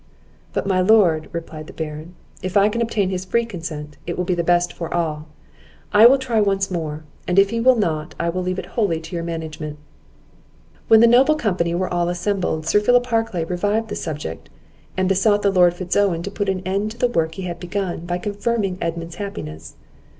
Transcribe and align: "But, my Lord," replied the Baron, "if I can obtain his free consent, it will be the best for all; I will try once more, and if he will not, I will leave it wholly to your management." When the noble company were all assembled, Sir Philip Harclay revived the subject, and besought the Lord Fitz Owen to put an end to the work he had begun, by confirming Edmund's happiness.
"But, 0.51 0.65
my 0.65 0.81
Lord," 0.81 1.29
replied 1.31 1.67
the 1.67 1.73
Baron, 1.73 2.15
"if 2.41 2.57
I 2.57 2.69
can 2.69 2.81
obtain 2.81 3.11
his 3.11 3.23
free 3.23 3.45
consent, 3.45 3.97
it 4.07 4.17
will 4.17 4.25
be 4.25 4.33
the 4.33 4.43
best 4.43 4.73
for 4.73 4.91
all; 4.91 5.27
I 5.93 6.07
will 6.07 6.17
try 6.17 6.41
once 6.41 6.71
more, 6.71 7.03
and 7.27 7.37
if 7.37 7.51
he 7.51 7.59
will 7.59 7.75
not, 7.75 8.15
I 8.19 8.29
will 8.29 8.41
leave 8.41 8.57
it 8.57 8.65
wholly 8.73 8.99
to 8.99 9.15
your 9.15 9.23
management." 9.23 9.77
When 10.87 11.01
the 11.01 11.05
noble 11.07 11.35
company 11.35 11.75
were 11.75 11.93
all 11.93 12.09
assembled, 12.09 12.65
Sir 12.65 12.79
Philip 12.79 13.05
Harclay 13.05 13.43
revived 13.43 13.89
the 13.89 13.95
subject, 13.95 14.49
and 14.97 15.07
besought 15.07 15.43
the 15.43 15.51
Lord 15.51 15.75
Fitz 15.75 15.95
Owen 15.95 16.23
to 16.23 16.31
put 16.31 16.49
an 16.49 16.61
end 16.65 16.89
to 16.89 16.97
the 16.97 17.07
work 17.07 17.35
he 17.35 17.43
had 17.43 17.59
begun, 17.59 18.07
by 18.07 18.17
confirming 18.17 18.79
Edmund's 18.81 19.17
happiness. 19.17 19.75